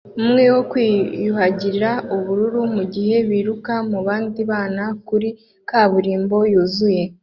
[0.21, 5.29] umwe wo kwiyuhagira ubururu mugihe biruka mubandi bana kuri
[5.69, 7.03] kaburimbo yuzuye.